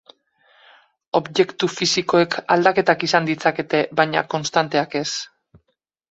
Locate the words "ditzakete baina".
3.27-4.23